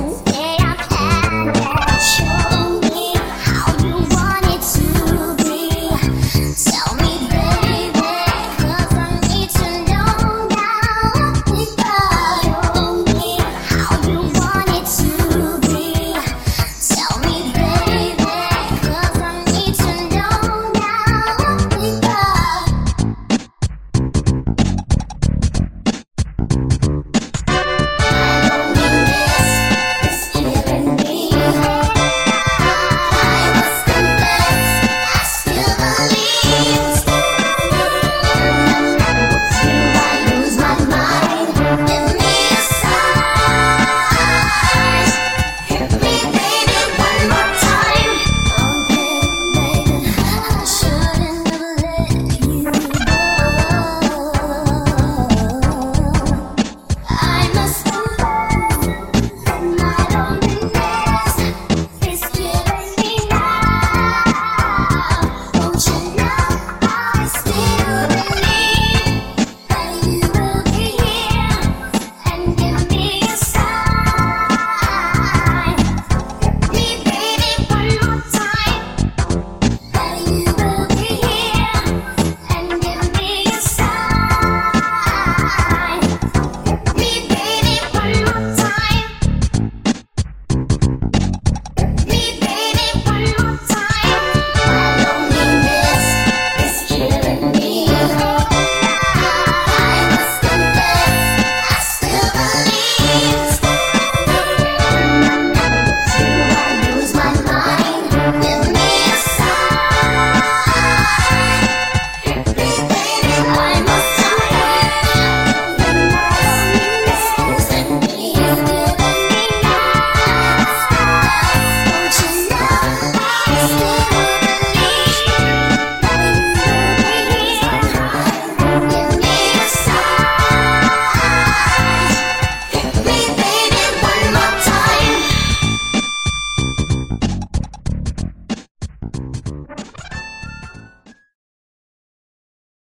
[0.00, 0.31] 呜